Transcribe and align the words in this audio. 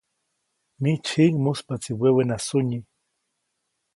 Mijtsyjiʼŋ, 0.81 1.35
muspaʼtsi 1.43 1.91
wewena 1.99 2.37
sunyi. 2.47 2.79